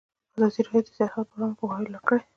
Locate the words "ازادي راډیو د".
0.35-0.87